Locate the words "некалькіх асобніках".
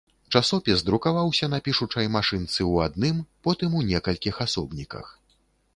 3.93-5.17